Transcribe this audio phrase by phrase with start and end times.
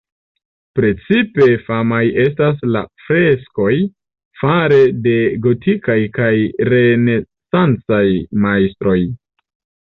[0.77, 3.75] Precipe famaj estas la freskoj
[4.45, 6.33] fare de gotikaj kaj
[6.73, 8.05] renesancaj
[8.49, 9.01] majstroj.